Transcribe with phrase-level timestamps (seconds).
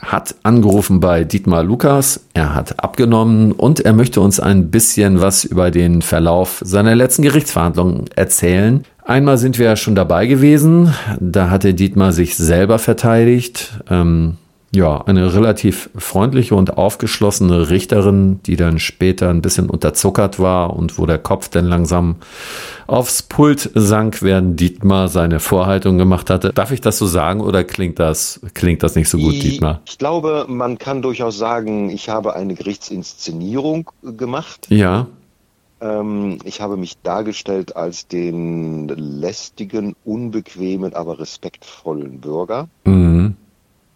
[0.00, 2.20] hat angerufen bei Dietmar Lukas.
[2.34, 7.22] Er hat abgenommen und er möchte uns ein bisschen was über den Verlauf seiner letzten
[7.22, 8.84] Gerichtsverhandlungen erzählen.
[9.04, 10.94] Einmal sind wir ja schon dabei gewesen.
[11.18, 13.72] Da hatte Dietmar sich selber verteidigt.
[13.88, 14.36] Ähm,
[14.70, 20.98] ja, eine relativ freundliche und aufgeschlossene Richterin, die dann später ein bisschen unterzuckert war und
[20.98, 22.16] wo der Kopf dann langsam
[22.86, 26.52] aufs Pult sank, während Dietmar seine Vorhaltung gemacht hatte.
[26.52, 29.80] Darf ich das so sagen oder klingt das, klingt das nicht so gut, ich, Dietmar?
[29.86, 34.66] Ich glaube, man kann durchaus sagen, ich habe eine Gerichtsinszenierung gemacht.
[34.68, 35.06] Ja.
[35.80, 42.68] Ähm, ich habe mich dargestellt als den lästigen, unbequemen, aber respektvollen Bürger.
[42.84, 43.36] Mhm.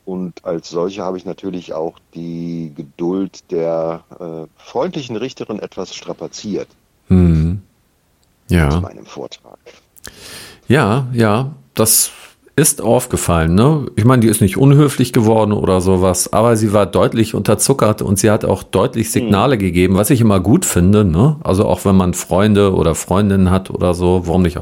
[0.05, 6.69] Und als solche habe ich natürlich auch die Geduld der äh, freundlichen Richterin etwas strapaziert
[8.49, 8.81] zu Ja.
[8.81, 9.59] meinem Vortrag.
[10.67, 12.11] Ja, ja, das
[12.63, 13.55] ist aufgefallen.
[13.55, 13.87] Ne?
[13.97, 18.19] Ich meine, die ist nicht unhöflich geworden oder sowas, aber sie war deutlich unterzuckert und
[18.21, 21.05] sie hat auch deutlich Signale gegeben, was ich immer gut finde.
[21.05, 21.37] Ne?
[21.43, 24.59] Also auch wenn man Freunde oder Freundinnen hat oder so, warum nicht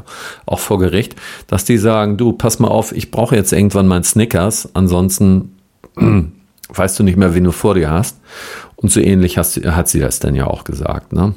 [0.47, 1.15] auch, vor Gericht,
[1.47, 5.55] dass die sagen, du, pass mal auf, ich brauche jetzt irgendwann meinen Snickers, ansonsten
[5.95, 6.31] hm,
[6.73, 8.19] weißt du nicht mehr, wen du vor dir hast.
[8.75, 11.13] Und so ähnlich hast, hat sie das dann ja auch gesagt.
[11.13, 11.35] Ne?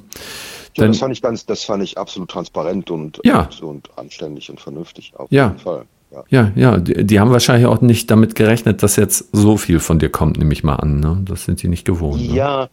[0.76, 3.42] Ja, das fand ich ganz, das fand ich absolut transparent und, Ja.
[3.42, 5.48] und, und anständig und vernünftig auf Ja.
[5.48, 5.84] jeden Fall.
[6.14, 6.24] Ja.
[6.28, 9.98] Ja, ja, die, die haben wahrscheinlich auch nicht damit gerechnet, dass jetzt so viel von
[9.98, 11.00] dir kommt, nehme ich mal an.
[11.00, 11.22] Ne?
[11.24, 12.20] Das sind die nicht gewohnt.
[12.20, 12.34] Ne?
[12.34, 12.68] Ja,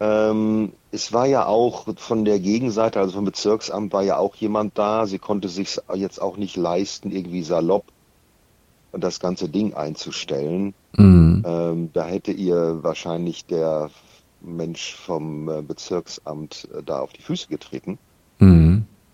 [0.00, 4.76] ähm, es war ja auch von der Gegenseite, also vom Bezirksamt war ja auch jemand
[4.76, 5.06] da.
[5.06, 7.84] Sie konnte sich jetzt auch nicht leisten, irgendwie salopp
[8.92, 10.74] das ganze Ding einzustellen.
[10.96, 11.42] Mhm.
[11.46, 13.90] Ähm, da hätte ihr wahrscheinlich der
[14.40, 17.98] Mensch vom äh, Bezirksamt äh, da auf die Füße getreten.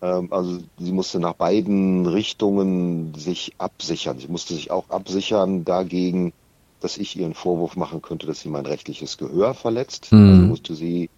[0.02, 4.18] Ähm, also sie musste nach beiden Richtungen sich absichern.
[4.18, 6.32] Sie musste sich auch absichern dagegen,
[6.80, 10.12] dass ich ihr einen Vorwurf machen könnte, dass sie mein rechtliches Gehör verletzt.
[10.12, 10.28] Mhm.
[10.28, 11.10] Also musste sie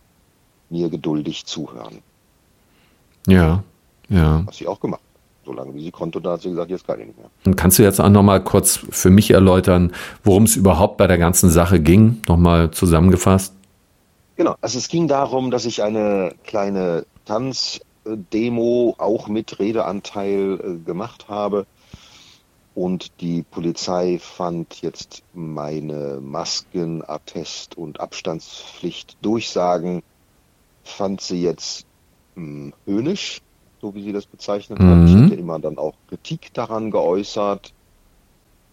[0.71, 1.99] mir geduldig zuhören,
[3.27, 3.63] Ja,
[4.09, 4.43] ja.
[4.47, 5.07] was sie auch gemacht hat.
[5.45, 7.31] Solange wie sie konnte, und da hat sie gesagt, jetzt kann ich nicht mehr.
[7.45, 9.93] Und kannst du jetzt auch nochmal kurz für mich erläutern,
[10.23, 12.23] worum es überhaupt bei der ganzen Sache ging?
[12.29, 13.55] Nochmal zusammengefasst.
[14.37, 17.05] Genau, also es ging darum, dass ich eine kleine
[18.11, 21.67] Tanzdemo auch mit Redeanteil äh, gemacht habe.
[22.75, 30.03] Und die Polizei fand jetzt meine Masken, Attest und Abstandspflicht Durchsagen,
[30.85, 31.85] fand sie jetzt
[32.37, 33.41] mh, höhnisch,
[33.81, 35.09] so wie sie das bezeichnet hat.
[35.09, 35.25] Ich Mhm.
[35.25, 37.73] hätte immer dann auch Kritik daran geäußert,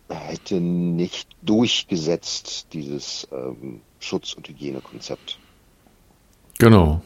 [0.10, 5.40] hätte nicht durchgesetzt, dieses ähm, Schutz- und Hygienekonzept.
[6.60, 7.02] Genau.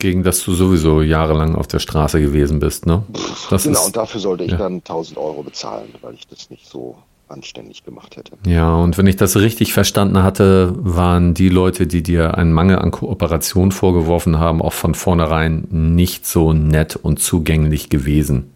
[0.00, 3.04] Gegen das du sowieso jahrelang auf der Straße gewesen bist, ne?
[3.50, 4.56] Das genau, ist, und dafür sollte ich ja.
[4.56, 6.96] dann 1000 Euro bezahlen, weil ich das nicht so
[7.28, 8.32] anständig gemacht hätte.
[8.46, 12.78] Ja, und wenn ich das richtig verstanden hatte, waren die Leute, die dir einen Mangel
[12.78, 18.52] an Kooperation vorgeworfen haben, auch von vornherein nicht so nett und zugänglich gewesen.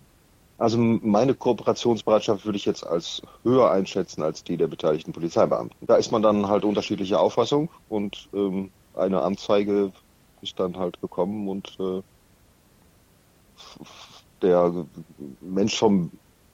[0.58, 5.76] Also meine Kooperationsbereitschaft würde ich jetzt als höher einschätzen als die der beteiligten Polizeibeamten.
[5.86, 9.92] Da ist man dann halt unterschiedlicher Auffassung und ähm, eine Anzeige
[10.44, 12.02] ist dann halt gekommen und äh,
[14.42, 14.72] der
[15.40, 16.10] Mensch vom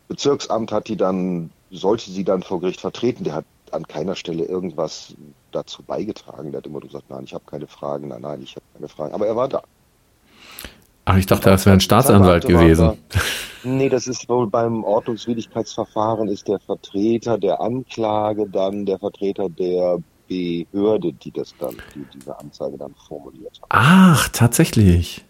[0.09, 4.45] Bezirksamt hat die dann, sollte sie dann vor Gericht vertreten, der hat an keiner Stelle
[4.45, 5.15] irgendwas
[5.53, 6.51] dazu beigetragen.
[6.51, 9.15] Der hat immer gesagt, nein, ich habe keine Fragen, nein, nein, ich habe keine Fragen.
[9.15, 9.63] Aber er war da.
[11.05, 12.99] Ach, ich dachte, das wäre ein Staatsanwalt gewesen.
[13.13, 13.21] Da.
[13.63, 19.99] Nee, das ist wohl beim Ordnungswidrigkeitsverfahren ist der Vertreter der Anklage dann der Vertreter der
[20.31, 23.69] Behörde, die das dann, die diese Anzeige dann formuliert hat.
[23.71, 25.25] Ach, tatsächlich.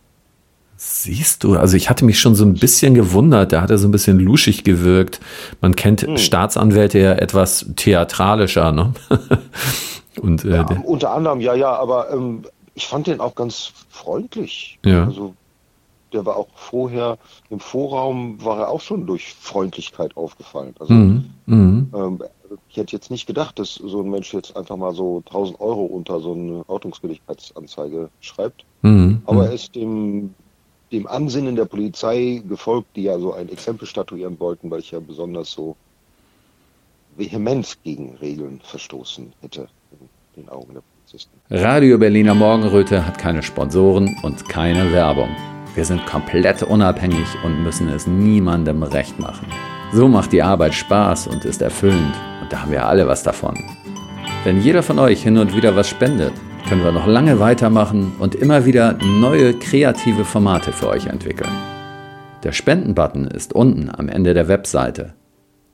[0.76, 3.90] Siehst du, also ich hatte mich schon so ein bisschen gewundert, der hatte so ein
[3.90, 5.20] bisschen luschig gewirkt.
[5.60, 6.16] Man kennt Hm.
[6.16, 8.94] Staatsanwälte ja etwas theatralischer, ne?
[10.20, 12.42] Und äh, Ja, unter anderem, ja, ja, aber ähm,
[12.74, 14.78] ich fand den auch ganz freundlich.
[14.84, 15.04] Ja.
[15.04, 15.34] Also
[16.14, 17.18] der war auch vorher
[17.50, 20.74] im Vorraum, war er auch schon durch Freundlichkeit aufgefallen.
[20.80, 21.90] Also Mhm, mhm.
[21.94, 22.22] ähm,
[22.68, 25.84] ich hätte jetzt nicht gedacht, dass so ein Mensch jetzt einfach mal so 1000 Euro
[25.84, 28.64] unter so eine Ordnungswidrigkeitsanzeige schreibt.
[28.82, 29.46] Mhm, Aber mhm.
[29.46, 30.34] er ist dem,
[30.92, 35.00] dem Ansinnen der Polizei gefolgt, die ja so ein Exempel statuieren wollten, weil ich ja
[35.00, 35.76] besonders so
[37.16, 41.36] vehement gegen Regeln verstoßen hätte in den Augen der Polizisten.
[41.50, 45.28] Radio Berliner Morgenröte hat keine Sponsoren und keine Werbung.
[45.74, 49.46] Wir sind komplett unabhängig und müssen es niemandem recht machen.
[49.92, 52.14] So macht die Arbeit Spaß und ist erfüllend
[52.50, 53.54] da haben wir alle was davon.
[54.44, 56.32] Wenn jeder von euch hin und wieder was spendet,
[56.68, 61.50] können wir noch lange weitermachen und immer wieder neue kreative Formate für euch entwickeln.
[62.42, 65.14] Der Spendenbutton ist unten am Ende der Webseite.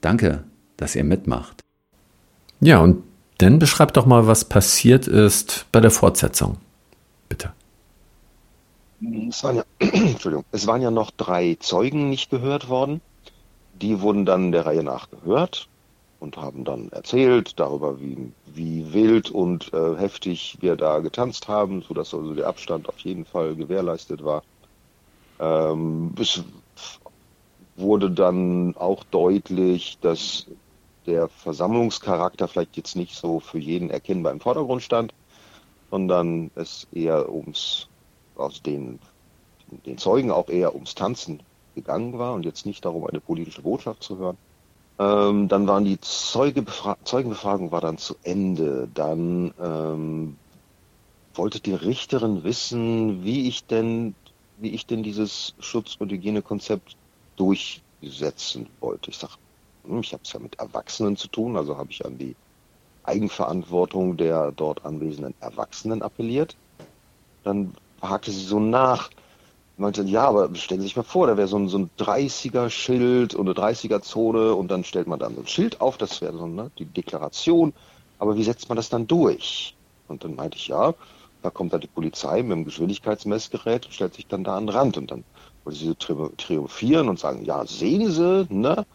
[0.01, 0.45] Danke,
[0.77, 1.63] dass ihr mitmacht.
[2.61, 3.03] Ja, und
[3.39, 6.59] dann beschreib doch mal, was passiert ist bei der Fortsetzung.
[7.29, 7.53] Bitte.
[9.29, 13.01] Es waren, ja, Entschuldigung, es waren ja noch drei Zeugen nicht gehört worden.
[13.81, 15.69] Die wurden dann der Reihe nach gehört
[16.21, 21.83] und haben dann erzählt darüber, wie, wie wild und äh, heftig wir da getanzt haben,
[21.83, 24.43] sodass also der Abstand auf jeden Fall gewährleistet war.
[25.39, 26.43] Ähm, es
[27.77, 30.47] wurde dann auch deutlich, dass
[31.07, 35.15] der Versammlungscharakter vielleicht jetzt nicht so für jeden erkennbar im Vordergrund stand,
[35.91, 37.89] sondern es eher ums,
[38.37, 38.99] aus den,
[39.85, 41.43] den Zeugen auch eher ums Tanzen
[41.75, 44.39] gegangen war und jetzt nicht darum, eine politische Botschaft zu hören.
[44.99, 48.89] Ähm, dann waren die Zeugebefra Zeugenbefragung war dann zu Ende.
[48.89, 50.39] Dann ähm,
[51.35, 54.17] wollte die Richterin wissen, wie ich denn,
[54.57, 56.97] wie ich denn dieses Schutz- und Hygienekonzept
[57.37, 59.11] durchsetzen wollte.
[59.11, 59.35] Ich sage,
[59.85, 62.37] hm, ich habe es ja mit Erwachsenen zu tun, also habe ich an die
[63.05, 66.57] Eigenverantwortung der dort anwesenden Erwachsenen appelliert.
[67.45, 69.11] Dann hakte sie so nach,
[69.79, 73.35] meinte, ja, aber stellen Sie sich mal vor, da wäre so ein, so ein 30er-Schild
[73.35, 76.47] und eine 30er-Zone und dann stellt man dann so ein Schild auf, das wäre so
[76.47, 77.73] ne, die Deklaration,
[78.19, 79.75] aber wie setzt man das dann durch?
[80.09, 80.95] Und dann meinte ich, ja,
[81.43, 84.77] da kommt dann die Polizei mit dem Geschwindigkeitsmessgerät und stellt sich dann da an den
[84.77, 85.25] Rand und dann
[85.65, 88.87] wollte sie triumphieren und sagen, ja, sehen Sie, ne?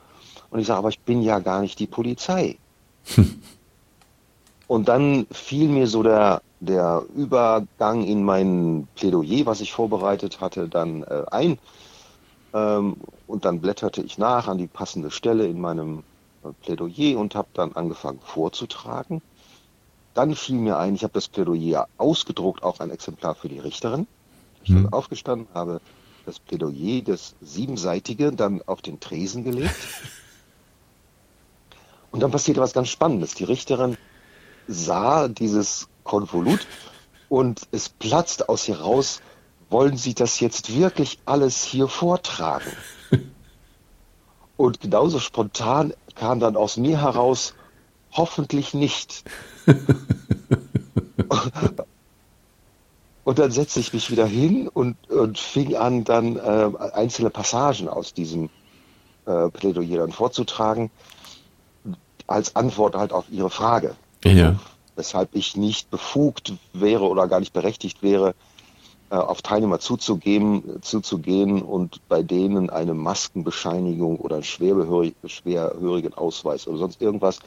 [0.50, 2.58] Und ich sage, aber ich bin ja gar nicht die Polizei.
[4.68, 10.70] und dann fiel mir so der, der Übergang in mein Plädoyer, was ich vorbereitet hatte,
[10.70, 11.58] dann äh, ein.
[12.54, 12.98] Ähm,
[13.28, 16.04] und dann blätterte ich nach an die passende Stelle in meinem
[16.44, 19.22] äh, Plädoyer und habe dann angefangen vorzutragen.
[20.14, 24.06] Dann fiel mir ein, ich habe das Plädoyer ausgedruckt, auch ein Exemplar für die Richterin.
[24.64, 24.94] Ich bin mhm.
[24.94, 25.82] aufgestanden, habe
[26.28, 29.76] das Plädoyer, das siebenseitige, dann auf den Tresen gelegt
[32.12, 33.34] und dann passierte was ganz Spannendes.
[33.34, 33.98] Die Richterin
[34.68, 36.68] sah dieses Konvolut
[37.30, 39.22] und es platzt aus ihr raus,
[39.70, 42.72] wollen Sie das jetzt wirklich alles hier vortragen?
[44.58, 47.56] Und genauso spontan kam dann aus mir heraus,
[48.12, 49.24] hoffentlich nicht.
[53.24, 57.88] und dann setzte ich mich wieder hin und, und fing an, dann äh, einzelne Passagen
[57.88, 58.50] aus diesem
[59.26, 60.92] äh, Plädoyer dann vorzutragen
[62.28, 63.96] als Antwort halt auf Ihre Frage.
[64.24, 64.56] Ja.
[65.02, 68.36] Weshalb ich nicht befugt wäre oder gar nicht berechtigt wäre,
[69.10, 76.78] äh, auf Teilnehmer zuzugehen, zuzugehen und bei denen eine Maskenbescheinigung oder einen schwerhörigen Ausweis oder
[76.78, 77.40] sonst irgendwas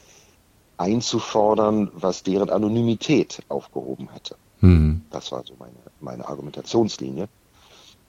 [0.79, 4.35] einzufordern, was deren Anonymität aufgehoben hätte.
[4.61, 5.03] Mhm.
[5.11, 7.29] Das war so meine, meine Argumentationslinie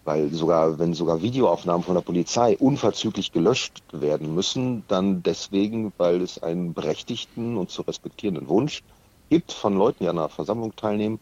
[0.06, 6.22] weil sogar, wenn sogar Videoaufnahmen von der Polizei unverzüglich gelöscht werden müssen, dann deswegen, weil
[6.22, 8.84] es einen berechtigten und zu respektierenden Wunsch
[9.30, 11.20] gibt von Leuten, die an einer Versammlung teilnehmen,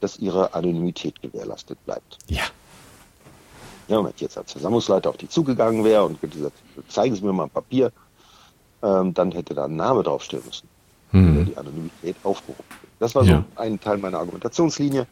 [0.00, 2.18] dass ihre Anonymität gewährleistet bleibt.
[2.28, 2.44] Ja.
[3.88, 6.56] Ja, wenn ich jetzt als Versammlungsleiter auf die zugegangen wäre und gesagt,
[6.88, 7.90] zeigen Sie mir mal ein Papier,
[8.82, 10.68] ähm, dann hätte da ein Name draufstehen müssen,
[11.10, 11.34] hm.
[11.34, 12.64] der die Anonymität aufgehoben.
[12.98, 13.44] Das war ja.
[13.56, 15.06] so ein Teil meiner Argumentationslinie.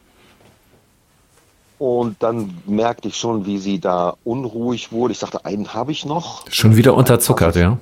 [1.79, 5.11] Und dann merkte ich schon, wie sie da unruhig wurde.
[5.11, 6.49] Ich sagte, einen habe ich noch.
[6.51, 7.77] Schon wieder unterzuckert, ja.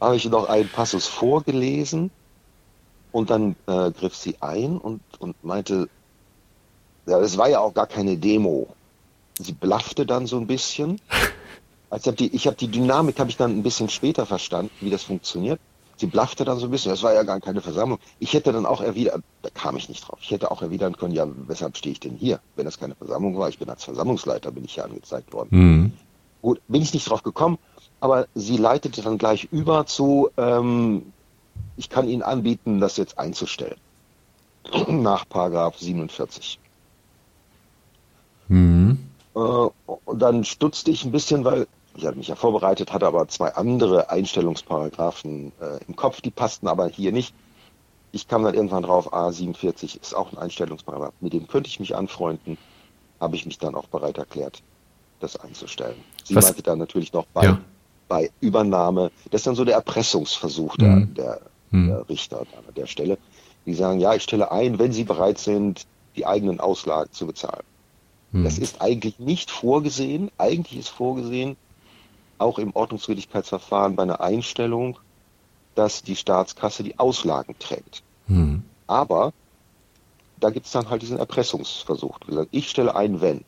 [0.00, 2.10] Habe ich noch einen Passus vorgelesen
[3.12, 5.88] und dann äh, griff sie ein und, und meinte,
[7.06, 8.68] ja, es war ja auch gar keine Demo.
[9.38, 11.00] Sie blaffte dann so ein bisschen.
[11.90, 14.90] Also ich habe die, hab die Dynamik habe ich dann ein bisschen später verstanden, wie
[14.90, 15.60] das funktioniert.
[15.96, 17.98] Sie blaffte dann so ein bisschen, das war ja gar keine Versammlung.
[18.18, 21.14] Ich hätte dann auch erwidert, da kam ich nicht drauf, ich hätte auch erwidern können,
[21.14, 23.48] ja, weshalb stehe ich denn hier, wenn das keine Versammlung war?
[23.48, 25.48] Ich bin als Versammlungsleiter, bin ich hier angezeigt worden.
[25.50, 25.92] Mhm.
[26.40, 27.58] Gut, bin ich nicht drauf gekommen,
[28.00, 31.12] aber sie leitete dann gleich über zu, ähm,
[31.76, 33.78] ich kann Ihnen anbieten, das jetzt einzustellen.
[34.88, 36.58] Nach Paragraph 47.
[38.48, 38.98] Mhm.
[39.34, 43.28] Äh, und dann stutzte ich ein bisschen, weil ich hatte mich ja vorbereitet, hatte aber
[43.28, 47.34] zwei andere Einstellungsparagraphen äh, im Kopf, die passten aber hier nicht.
[48.12, 51.96] Ich kam dann irgendwann drauf, A47 ist auch ein Einstellungsparagraph, mit dem könnte ich mich
[51.96, 52.58] anfreunden,
[53.20, 54.62] habe ich mich dann auch bereit erklärt,
[55.20, 55.96] das einzustellen.
[56.24, 56.46] Sie Was?
[56.46, 57.58] meinte dann natürlich noch bei, ja.
[58.08, 61.14] bei Übernahme, das ist dann so der Erpressungsversuch der, mhm.
[61.14, 61.40] der,
[61.72, 61.88] mhm.
[61.88, 63.18] der Richter an der Stelle.
[63.66, 65.86] Die sagen, ja, ich stelle ein, wenn sie bereit sind,
[66.16, 67.64] die eigenen Auslagen zu bezahlen.
[68.32, 68.44] Hm.
[68.44, 70.30] Das ist eigentlich nicht vorgesehen.
[70.38, 71.56] Eigentlich ist vorgesehen,
[72.38, 74.98] auch im Ordnungswidrigkeitsverfahren bei einer Einstellung,
[75.74, 78.02] dass die Staatskasse die Auslagen trägt.
[78.26, 78.62] Hm.
[78.86, 79.32] Aber
[80.40, 82.18] da gibt es dann halt diesen Erpressungsversuch.
[82.50, 83.44] Ich stelle ein, wenn.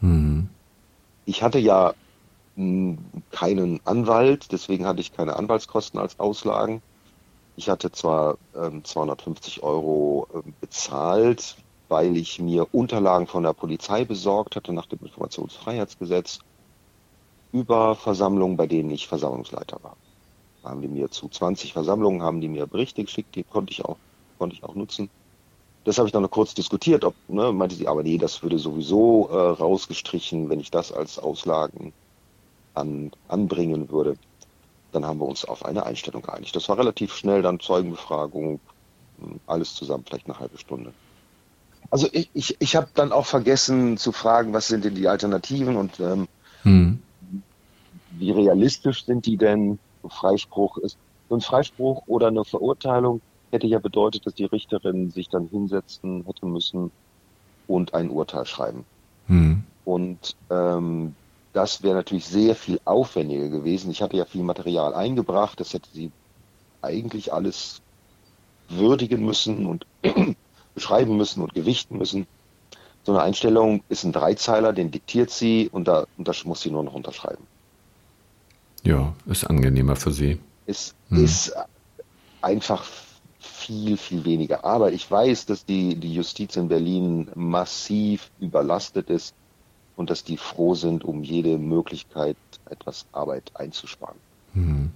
[0.00, 0.48] Hm.
[1.26, 1.94] Ich hatte ja
[2.56, 2.98] hm,
[3.30, 6.80] keinen Anwalt, deswegen hatte ich keine Anwaltskosten als Auslagen.
[7.56, 11.56] Ich hatte zwar ähm, 250 Euro äh, bezahlt,
[11.88, 16.40] weil ich mir Unterlagen von der Polizei besorgt hatte nach dem Informationsfreiheitsgesetz
[17.52, 19.96] über Versammlungen, bei denen ich Versammlungsleiter war.
[20.62, 23.84] Da haben die mir zu 20 Versammlungen haben die mir Berichte geschickt, die konnte ich
[23.84, 23.98] auch
[24.38, 25.10] konnte ich auch nutzen.
[25.84, 28.58] Das habe ich dann noch kurz diskutiert, ob, ne, meinte sie, aber nee, das würde
[28.58, 31.94] sowieso äh, rausgestrichen, wenn ich das als Auslagen
[32.74, 34.16] an, anbringen würde.
[34.96, 36.56] Dann haben wir uns auf eine Einstellung geeinigt.
[36.56, 38.60] Das war relativ schnell, dann Zeugenbefragung,
[39.20, 40.94] hm, alles zusammen, vielleicht eine halbe Stunde.
[41.90, 45.76] Also ich, ich, ich habe dann auch vergessen zu fragen, was sind denn die Alternativen
[45.76, 46.28] und ähm,
[46.62, 47.02] hm.
[48.12, 49.78] wie realistisch sind die denn?
[50.02, 50.96] So Freispruch ist.
[51.28, 56.24] So ein Freispruch oder eine Verurteilung hätte ja bedeutet, dass die Richterin sich dann hinsetzen
[56.24, 56.90] hätte müssen
[57.66, 58.86] und ein Urteil schreiben.
[59.26, 59.62] Hm.
[59.84, 61.14] Und ähm,
[61.56, 63.90] das wäre natürlich sehr viel aufwendiger gewesen.
[63.90, 66.12] Ich hatte ja viel Material eingebracht, das hätte sie
[66.82, 67.80] eigentlich alles
[68.68, 69.86] würdigen müssen und
[70.74, 72.26] beschreiben müssen und gewichten müssen.
[73.04, 76.70] So eine Einstellung ist ein Dreizeiler, den diktiert sie und da, und das muss sie
[76.70, 77.46] nur noch unterschreiben.
[78.82, 80.38] Ja, ist angenehmer für sie.
[80.66, 81.24] Es hm.
[81.24, 81.54] ist
[82.42, 82.84] einfach
[83.38, 84.62] viel, viel weniger.
[84.62, 89.34] Aber ich weiß, dass die, die Justiz in Berlin massiv überlastet ist
[89.96, 92.36] und dass die froh sind um jede Möglichkeit,
[92.68, 94.18] etwas Arbeit einzusparen.
[94.52, 94.92] Mhm.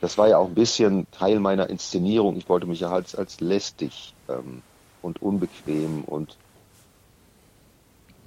[0.00, 2.36] Das war ja auch ein bisschen Teil meiner Inszenierung.
[2.36, 4.62] Ich wollte mich ja halt als lästig ähm,
[5.02, 6.36] und unbequem und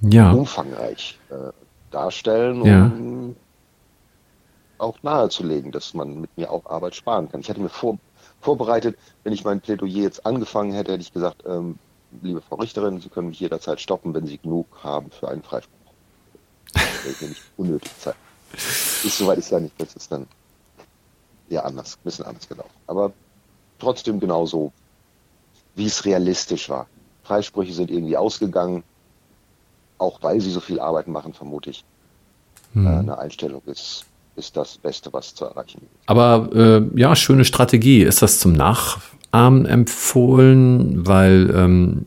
[0.01, 0.31] ja.
[0.31, 1.51] umfangreich äh,
[1.91, 3.35] darstellen, um ja.
[4.79, 7.41] auch nahezulegen, dass man mit mir auch Arbeit sparen kann.
[7.41, 7.97] Ich hatte mir vor,
[8.41, 8.97] vorbereitet.
[9.23, 11.77] Wenn ich mein Plädoyer jetzt angefangen hätte, hätte ich gesagt, ähm,
[12.21, 15.76] liebe Frau Richterin, Sie können mich jederzeit stoppen, wenn Sie genug haben für einen Freispruch.
[17.09, 18.15] Ist nämlich unnötig Zeit.
[18.53, 20.25] Ist soweit ich ja nicht, das ist dann
[21.49, 22.71] ja anders, ein bisschen anders gelaufen.
[22.87, 23.11] Aber
[23.79, 24.71] trotzdem genauso,
[25.75, 26.87] wie es realistisch war.
[27.23, 28.83] Freisprüche sind irgendwie ausgegangen,
[29.97, 31.83] auch weil sie so viel Arbeit machen, vermute ich.
[32.73, 32.85] Hm.
[32.85, 34.05] Äh, eine Einstellung ist
[34.37, 35.89] ist das Beste, was zu erreichen ist.
[36.05, 38.03] Aber äh, ja, schöne Strategie.
[38.03, 41.05] Ist das zum Nachahmen empfohlen?
[41.07, 42.05] Weil ähm,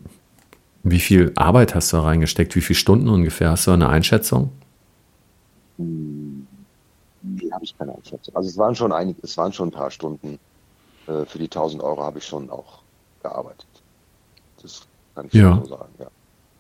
[0.83, 2.55] wie viel Arbeit hast du da reingesteckt?
[2.57, 3.51] Wie viele Stunden ungefähr?
[3.51, 4.53] Hast du eine Einschätzung?
[5.81, 6.47] Hm,
[7.23, 8.37] nee, habe ich keine Einschätzung.
[8.37, 10.39] Also es waren schon einige, es waren schon ein paar Stunden.
[11.07, 12.83] Äh, für die 1000 Euro habe ich schon auch
[13.23, 13.67] gearbeitet.
[14.63, 14.83] Das
[15.15, 15.61] kann ich ja.
[15.63, 16.07] so sagen, ja.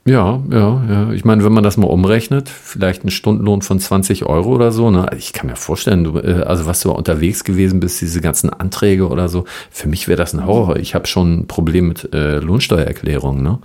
[0.06, 1.12] Ja, ja, ja.
[1.12, 4.90] Ich meine, wenn man das mal umrechnet, vielleicht ein Stundenlohn von 20 Euro oder so,
[4.90, 5.10] ne?
[5.16, 9.08] Ich kann mir vorstellen, du, äh, also was du unterwegs gewesen bist, diese ganzen Anträge
[9.08, 10.76] oder so, für mich wäre das ein Horror.
[10.76, 13.58] Ich habe schon ein Problem mit äh, Lohnsteuererklärungen, ne?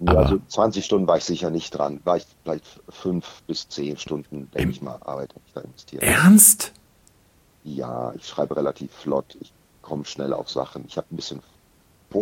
[0.00, 2.00] Ja, also 20 Stunden war ich sicher nicht dran.
[2.04, 6.02] War ich vielleicht fünf bis zehn Stunden, denke ich mal, Arbeit habe ich da investiert.
[6.02, 6.72] Ernst?
[7.62, 9.36] Ja, ich schreibe relativ flott.
[9.40, 10.84] Ich komme schnell auf Sachen.
[10.86, 11.40] Ich habe ein bisschen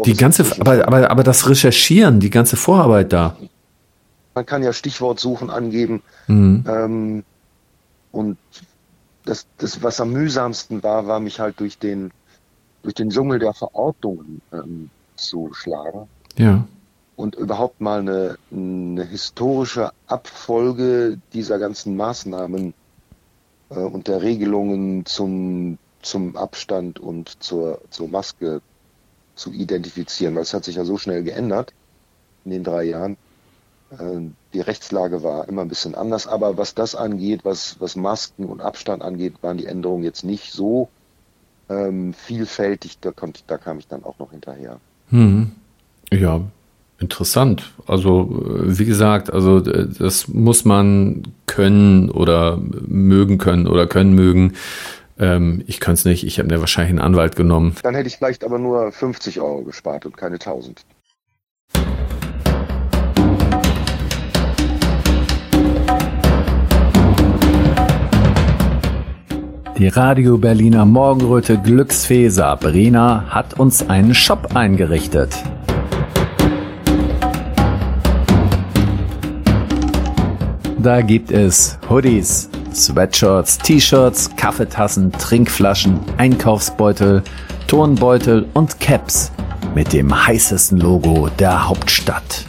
[0.05, 3.37] die ganze, aber, aber, aber das Recherchieren, die ganze Vorarbeit da.
[4.35, 6.03] Man kann ja Stichwortsuchen angeben.
[6.29, 6.65] Mhm.
[6.67, 7.25] Ähm,
[8.11, 8.39] und
[9.25, 12.11] das, das, was am mühsamsten war, war mich halt durch den,
[12.83, 16.09] durch den Dschungel der Verordnungen ähm, zu schlagen.
[16.37, 16.65] Ja.
[17.23, 22.75] Und überhaupt mal eine, eine historische Abfolge dieser ganzen Maßnahmen
[23.71, 28.61] äh, und der Regelungen zum, zum Abstand und zur, zur Maske
[29.37, 31.73] zu identifizieren, weil es hat sich ja so schnell geändert
[32.45, 33.17] in den drei Jahren.
[34.01, 38.47] Ähm, die Rechtslage war immer ein bisschen anders, aber was das angeht, was, was Masken
[38.47, 40.89] und Abstand angeht, waren die Änderungen jetzt nicht so
[41.69, 42.99] ähm, vielfältig.
[43.01, 44.81] Da, konnte, da kam ich dann auch noch hinterher.
[45.11, 45.53] Hm.
[46.11, 46.41] Ja,
[47.03, 47.73] interessant.
[47.87, 48.29] Also
[48.65, 54.55] wie gesagt, also das muss man können oder mögen können oder können mögen.
[55.19, 57.75] Ähm, ich kann es nicht, ich habe mir wahrscheinlich einen Anwalt genommen.
[57.83, 60.85] Dann hätte ich vielleicht aber nur 50 Euro gespart und keine 1000.
[69.79, 75.35] Die Radio Berliner Morgenröte Glücksfee Sabrina hat uns einen Shop eingerichtet.
[80.83, 87.23] Da gibt es Hoodies, Sweatshirts, T-Shirts, Kaffeetassen, Trinkflaschen, Einkaufsbeutel,
[87.69, 89.31] Turnbeutel und Caps.
[89.77, 92.47] mit dem heißesten Logo der Hauptstadt.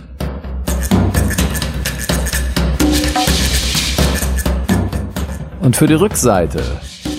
[5.61, 6.63] Und für die Rückseite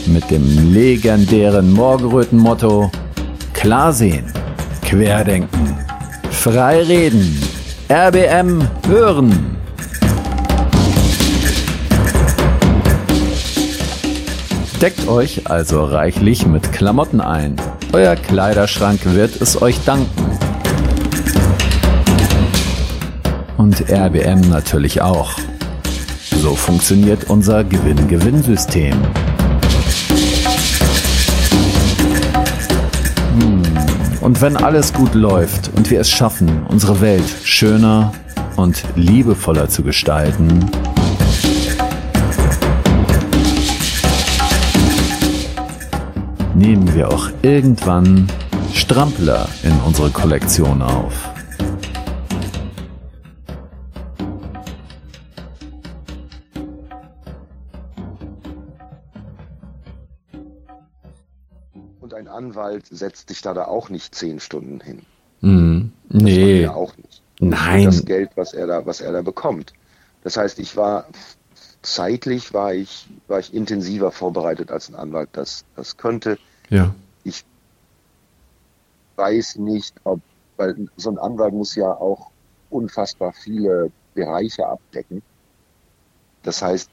[0.07, 2.91] mit dem legendären Morgenröten-Motto
[3.53, 4.33] Klar sehen,
[4.83, 5.79] querdenken,
[6.33, 7.41] frei reden,
[7.89, 9.54] RBM hören.
[14.85, 17.57] Deckt euch also reichlich mit Klamotten ein.
[17.95, 20.39] Euer Kleiderschrank wird es euch danken.
[23.57, 25.39] Und RBM natürlich auch.
[26.37, 28.93] So funktioniert unser Gewinn-Gewinn-System.
[33.39, 33.63] Hm.
[34.21, 38.13] Und wenn alles gut läuft und wir es schaffen, unsere Welt schöner
[38.57, 40.71] und liebevoller zu gestalten,
[46.65, 48.27] nehmen wir auch irgendwann
[48.73, 51.13] Strampler in unsere Kollektion auf.
[62.01, 65.03] Und ein Anwalt setzt sich da, da auch nicht zehn Stunden hin.
[65.43, 66.63] Das nee.
[66.63, 67.23] macht er auch nicht.
[67.41, 67.85] Nein.
[67.85, 69.75] Das Geld, was er da, was er da bekommt.
[70.23, 71.05] Das heißt, ich war
[71.83, 76.39] zeitlich war ich, war ich intensiver vorbereitet als ein Anwalt das, das könnte.
[76.75, 76.93] Ja.
[77.23, 77.45] Ich
[79.15, 80.21] weiß nicht, ob,
[80.57, 82.33] weil so ein Anwalt muss ja auch
[82.69, 85.23] unfassbar viele Bereiche abdecken.
[86.43, 86.91] Das heißt,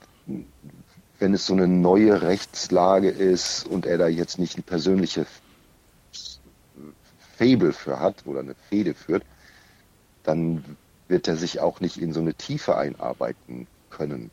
[1.17, 5.25] wenn es so eine neue Rechtslage ist und er da jetzt nicht ein persönliche
[7.37, 9.23] Faible für hat oder eine Fehde führt,
[10.21, 14.29] dann wird er sich auch nicht in so eine Tiefe einarbeiten können,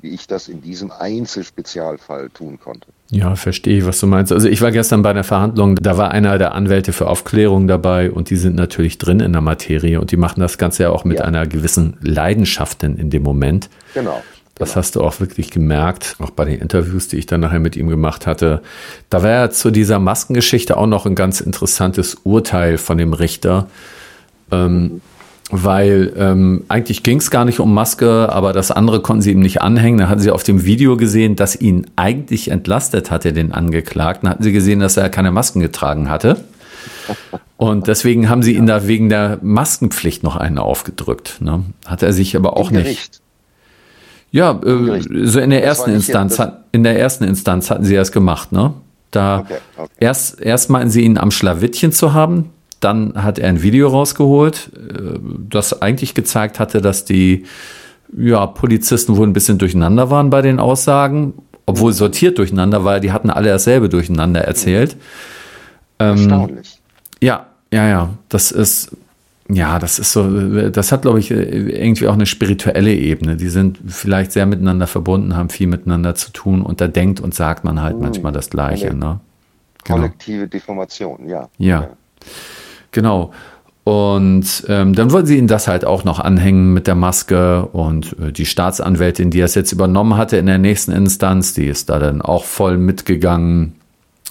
[0.00, 2.86] wie ich das in diesem Einzelspezialfall tun konnte.
[3.10, 4.32] Ja, verstehe ich, was du meinst.
[4.32, 8.10] Also ich war gestern bei einer Verhandlung, da war einer der Anwälte für Aufklärung dabei
[8.10, 11.04] und die sind natürlich drin in der Materie und die machen das Ganze ja auch
[11.04, 11.24] mit Ja.
[11.24, 13.68] einer gewissen Leidenschaft denn in dem Moment.
[13.94, 14.22] Genau.
[14.56, 17.76] Das hast du auch wirklich gemerkt, auch bei den Interviews, die ich dann nachher mit
[17.76, 18.62] ihm gemacht hatte.
[19.10, 23.66] Da war ja zu dieser Maskengeschichte auch noch ein ganz interessantes Urteil von dem Richter.
[24.52, 25.00] Ähm,
[25.50, 29.40] weil ähm, eigentlich ging es gar nicht um Maske, aber das andere konnten sie ihm
[29.40, 29.98] nicht anhängen.
[29.98, 34.28] Da hatten sie auf dem Video gesehen, dass ihn eigentlich entlastet hatte, den Angeklagten.
[34.28, 36.44] Hatten sie gesehen, dass er keine Masken getragen hatte.
[37.56, 41.40] Und deswegen haben sie ihn da wegen der Maskenpflicht noch einen aufgedrückt.
[41.40, 41.64] Ne?
[41.86, 43.20] Hat er sich aber auch nicht.
[44.30, 47.94] Ja, äh, so in der Das ersten Instanz, hat, in der ersten Instanz hatten sie
[47.94, 48.74] das gemacht, ne?
[49.12, 49.92] Da Okay, okay.
[50.00, 52.50] erst erst meinten sie ihn am Schlawittchen zu haben,
[52.84, 55.18] dann hat er ein Video rausgeholt, äh,
[55.48, 57.44] das eigentlich gezeigt hatte, dass die
[58.16, 61.34] ja, Polizisten wohl ein bisschen durcheinander waren bei den Aussagen,
[61.66, 64.96] obwohl sortiert durcheinander, weil die hatten alle dasselbe durcheinander erzählt.
[65.98, 66.80] Ähm, Erstaunlich.
[67.20, 68.10] Ja, ja, ja.
[68.28, 68.92] Das ist,
[69.48, 73.36] ja, das ist so, das hat, glaube ich, irgendwie auch eine spirituelle Ebene.
[73.36, 77.34] Die sind vielleicht sehr miteinander verbunden, haben viel miteinander zu tun und da denkt und
[77.34, 79.20] sagt man halt manchmal das Gleiche, Eine ne?
[79.84, 79.98] Genau.
[79.98, 81.48] Kollektive Deformation, ja.
[81.58, 81.90] Ja.
[82.94, 83.32] Genau.
[83.82, 88.16] Und ähm, dann wollten sie ihnen das halt auch noch anhängen mit der Maske und
[88.18, 91.98] äh, die Staatsanwältin, die das jetzt übernommen hatte in der nächsten Instanz, die ist da
[91.98, 93.74] dann auch voll mitgegangen,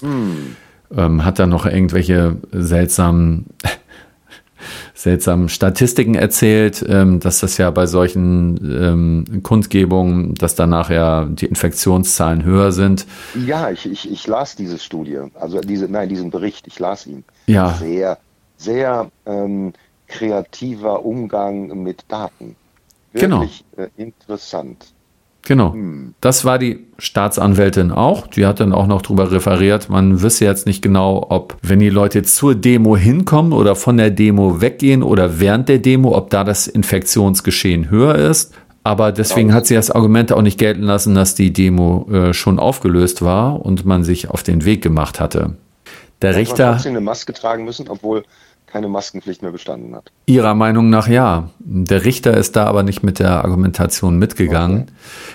[0.02, 3.46] ähm, hat dann noch irgendwelche seltsamen,
[4.94, 11.46] seltsamen Statistiken erzählt, ähm, dass das ja bei solchen ähm, Kundgebungen, dass danach ja die
[11.46, 13.06] Infektionszahlen höher sind.
[13.46, 17.22] Ja, ich, ich, ich las diese Studie, also diese, nein, diesen Bericht, ich las ihn.
[17.46, 17.74] Ja.
[17.74, 18.18] Sehr,
[18.56, 19.72] sehr ähm,
[20.06, 22.56] kreativer Umgang mit Daten.
[23.12, 23.40] Genau.
[23.40, 24.94] Wirklich äh, interessant.
[25.46, 25.74] Genau.
[26.20, 28.26] Das war die Staatsanwältin auch.
[28.26, 29.90] Die hat dann auch noch drüber referiert.
[29.90, 34.10] Man wisse jetzt nicht genau, ob, wenn die Leute zur Demo hinkommen oder von der
[34.10, 38.54] Demo weggehen oder während der Demo, ob da das Infektionsgeschehen höher ist.
[38.84, 42.58] Aber deswegen hat sie das Argument auch nicht gelten lassen, dass die Demo äh, schon
[42.58, 45.56] aufgelöst war und man sich auf den Weg gemacht hatte.
[46.24, 48.24] Der man Richter, trotzdem eine Maske tragen müssen, obwohl
[48.66, 50.10] keine Maskenpflicht mehr bestanden hat.
[50.26, 51.48] ihrer Meinung nach ja.
[51.60, 54.86] Der Richter ist da aber nicht mit der Argumentation mitgegangen.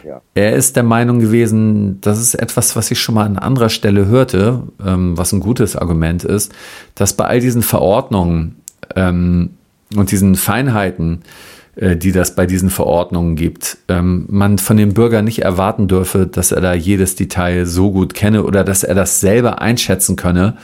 [0.05, 0.19] Ja.
[0.33, 4.07] Er ist der Meinung gewesen, das ist etwas, was ich schon mal an anderer Stelle
[4.07, 6.51] hörte, ähm, was ein gutes Argument ist,
[6.95, 8.57] dass bei all diesen Verordnungen
[8.97, 9.51] ähm,
[9.95, 11.21] und diesen Feinheiten,
[11.79, 16.51] die das bei diesen Verordnungen gibt, ähm, man von dem Bürger nicht erwarten dürfe, dass
[16.51, 20.57] er da jedes Detail so gut kenne oder dass er das selber einschätzen könne.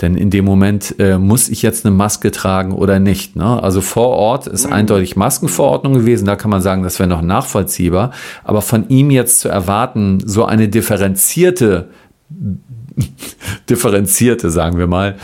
[0.00, 3.34] Denn in dem Moment äh, muss ich jetzt eine Maske tragen oder nicht.
[3.34, 3.62] Ne?
[3.62, 6.26] Also vor Ort ist eindeutig Maskenverordnung gewesen.
[6.26, 8.10] Da kann man sagen, das wäre noch nachvollziehbar.
[8.44, 11.88] Aber von ihm jetzt zu erwarten, so eine differenzierte,
[13.70, 15.16] differenzierte, sagen wir mal,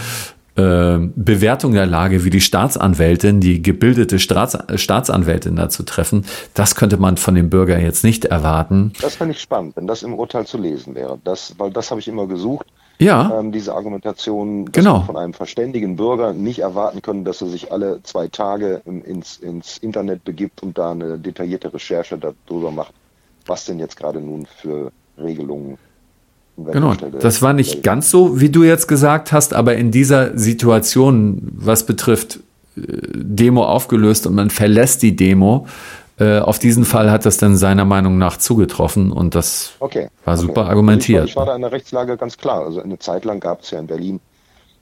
[0.57, 6.75] äh, Bewertung der Lage wie die Staatsanwältin, die gebildete Staats Staatsanwältin da zu treffen, das
[6.75, 8.93] könnte man von dem Bürger jetzt nicht erwarten.
[9.01, 11.19] Das fände ich spannend, wenn das im Urteil zu lesen wäre.
[11.25, 12.67] Das, weil das habe ich immer gesucht.
[12.99, 13.39] Ja.
[13.41, 14.99] Ähm, diese Argumentation, dass Genau.
[15.01, 19.39] wir von einem verständigen Bürger nicht erwarten können, dass er sich alle zwei Tage ins,
[19.39, 22.93] ins Internet begibt und da eine detaillierte Recherche darüber macht,
[23.47, 25.79] was denn jetzt gerade nun für Regelungen
[26.57, 31.51] Genau, das war nicht ganz so, wie du jetzt gesagt hast, aber in dieser Situation,
[31.55, 32.41] was betrifft
[32.77, 32.83] äh,
[33.15, 35.67] Demo aufgelöst und man verlässt die Demo,
[36.19, 40.09] äh, auf diesen Fall hat das dann seiner Meinung nach zugetroffen und das Okay.
[40.25, 40.43] war okay.
[40.43, 41.27] super Also argumentiert.
[41.27, 42.65] Ich war, ich war da in der Rechtslage ganz klar.
[42.65, 44.21] Also eine Zeit lang gab es ja in Berlin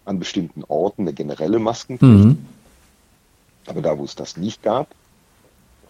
[0.05, 2.25] an bestimmten Orten eine generelle Maskenpflicht.
[2.25, 2.39] Mhm.
[3.67, 4.89] Aber da, wo es das nicht gab,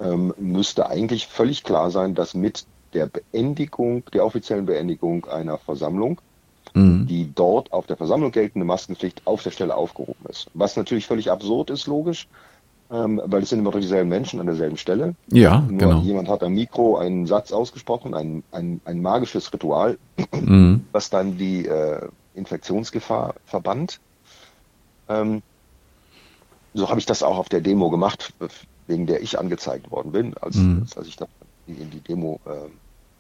[0.01, 6.21] ähm, müsste eigentlich völlig klar sein, dass mit der Beendigung, der offiziellen Beendigung einer Versammlung,
[6.75, 7.07] Mhm.
[7.07, 10.49] die dort auf der Versammlung geltende Maskenpflicht auf der Stelle aufgehoben ist.
[10.55, 12.29] Was natürlich völlig absurd ist, logisch,
[12.91, 15.15] ähm, weil es sind immer dieselben Menschen an derselben Stelle.
[15.33, 16.01] Ja, Nur genau.
[16.03, 19.99] jemand hat am Mikro einen Satz ausgesprochen, ein, ein, ein magisches Ritual,
[20.35, 20.85] Mhm.
[20.93, 23.99] was dann die äh, Infektionsgefahr verbannt.
[25.09, 25.41] Ähm,
[26.75, 28.33] so habe ich das auch auf der Demo gemacht,
[28.87, 30.87] wegen der ich angezeigt worden bin, als, Mhm.
[30.95, 31.29] als ich dann
[31.75, 32.69] die, die Demo äh,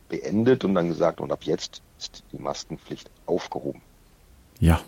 [0.08, 3.80] beendet und dann gesagt, und ab jetzt ist die Maskenpflicht aufgehoben.
[4.58, 4.80] Ja.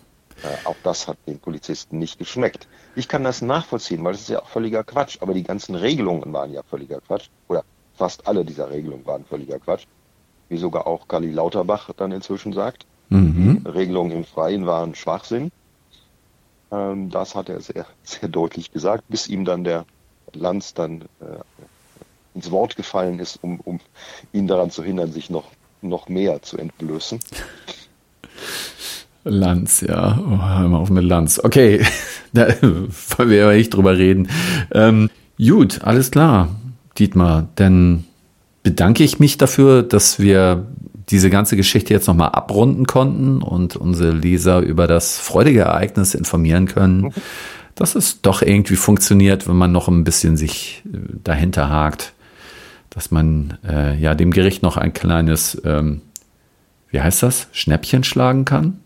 [0.43, 2.67] Äh, auch das hat den Polizisten nicht geschmeckt.
[2.95, 5.17] Ich kann das nachvollziehen, weil es ist ja auch völliger Quatsch.
[5.21, 7.29] Aber die ganzen Regelungen waren ja völliger Quatsch.
[7.47, 7.63] Oder
[7.95, 9.85] fast alle dieser Regelungen waren völliger Quatsch.
[10.49, 12.85] Wie sogar auch Kali Lauterbach dann inzwischen sagt.
[13.09, 13.65] Mhm.
[13.65, 15.51] Regelungen im Freien waren Schwachsinn.
[16.71, 19.85] Ähm, das hat er sehr, sehr deutlich gesagt, bis ihm dann der
[20.33, 21.62] Lanz dann äh,
[22.35, 23.79] ins Wort gefallen ist, um, um
[24.31, 25.45] ihn daran zu hindern, sich noch,
[25.81, 27.19] noch mehr zu entblößen.
[29.23, 30.19] Lanz, ja.
[30.19, 31.39] Oh, hör mal auf mit Lanz.
[31.41, 31.85] Okay,
[32.33, 34.29] da wollen wir aber nicht drüber reden.
[34.71, 36.49] Ähm, gut, alles klar,
[36.97, 37.47] Dietmar.
[37.55, 38.05] Dann
[38.63, 40.65] bedanke ich mich dafür, dass wir
[41.09, 46.67] diese ganze Geschichte jetzt nochmal abrunden konnten und unsere Leser über das freudige Ereignis informieren
[46.67, 47.13] können,
[47.75, 52.12] dass es doch irgendwie funktioniert, wenn man noch ein bisschen sich äh, dahinter hakt,
[52.93, 56.01] dass man äh, ja dem Gericht noch ein kleines, ähm,
[56.89, 58.79] wie heißt das, Schnäppchen schlagen kann.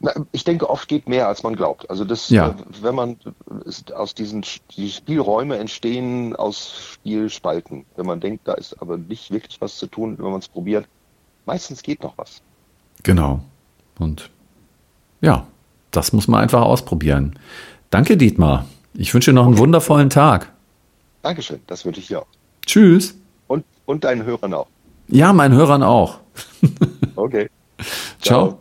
[0.00, 1.88] Na, ich denke, oft geht mehr, als man glaubt.
[1.88, 2.48] Also das, Ja.
[2.48, 3.16] äh, wenn man
[3.94, 4.44] aus diesen
[4.76, 7.84] die Spielräume entstehen aus Spielspalten.
[7.96, 10.86] Wenn man denkt, da ist aber nicht wirklich was zu tun, wenn man es probiert,
[11.46, 12.42] meistens geht noch was.
[13.02, 13.40] Genau.
[13.98, 14.30] Und
[15.20, 15.46] ja,
[15.90, 17.38] das muss man einfach ausprobieren.
[17.90, 18.64] Danke, Dietmar.
[18.94, 20.50] Ich wünsche dir noch einen wundervollen Tag.
[21.22, 22.26] Dankeschön, das wünsche ich dir auch.
[22.66, 23.14] Tschüss.
[23.46, 24.66] Und, und deinen Hörern auch.
[25.08, 26.20] Ja, meinen Hörern auch.
[27.16, 27.50] Okay.
[28.22, 28.58] Ciao.